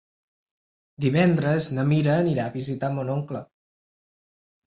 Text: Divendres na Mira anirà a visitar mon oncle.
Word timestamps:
Divendres 1.03 1.67
na 1.75 1.85
Mira 1.91 2.15
anirà 2.23 2.47
a 2.49 2.53
visitar 2.55 2.91
mon 2.95 3.11
oncle. 3.17 3.43